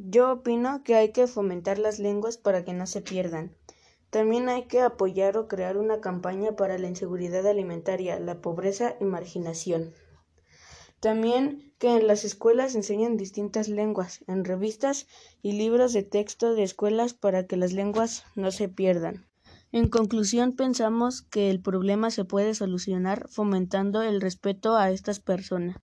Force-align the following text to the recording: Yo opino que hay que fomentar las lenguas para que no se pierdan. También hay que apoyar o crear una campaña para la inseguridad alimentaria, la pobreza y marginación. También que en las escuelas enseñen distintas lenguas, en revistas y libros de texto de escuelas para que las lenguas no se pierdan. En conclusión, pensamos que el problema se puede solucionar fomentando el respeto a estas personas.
Yo 0.00 0.30
opino 0.30 0.84
que 0.84 0.94
hay 0.94 1.10
que 1.10 1.26
fomentar 1.26 1.80
las 1.80 1.98
lenguas 1.98 2.38
para 2.38 2.64
que 2.64 2.72
no 2.72 2.86
se 2.86 3.00
pierdan. 3.00 3.56
También 4.10 4.48
hay 4.48 4.68
que 4.68 4.80
apoyar 4.80 5.36
o 5.36 5.48
crear 5.48 5.76
una 5.76 6.00
campaña 6.00 6.52
para 6.52 6.78
la 6.78 6.86
inseguridad 6.86 7.44
alimentaria, 7.44 8.20
la 8.20 8.40
pobreza 8.40 8.94
y 9.00 9.04
marginación. 9.04 9.92
También 11.00 11.74
que 11.78 11.96
en 11.96 12.06
las 12.06 12.24
escuelas 12.24 12.76
enseñen 12.76 13.16
distintas 13.16 13.68
lenguas, 13.68 14.22
en 14.28 14.44
revistas 14.44 15.08
y 15.42 15.54
libros 15.54 15.92
de 15.94 16.04
texto 16.04 16.54
de 16.54 16.62
escuelas 16.62 17.12
para 17.12 17.48
que 17.48 17.56
las 17.56 17.72
lenguas 17.72 18.22
no 18.36 18.52
se 18.52 18.68
pierdan. 18.68 19.26
En 19.72 19.88
conclusión, 19.88 20.52
pensamos 20.52 21.22
que 21.22 21.50
el 21.50 21.60
problema 21.60 22.12
se 22.12 22.24
puede 22.24 22.54
solucionar 22.54 23.28
fomentando 23.28 24.02
el 24.02 24.20
respeto 24.20 24.76
a 24.76 24.92
estas 24.92 25.18
personas. 25.18 25.76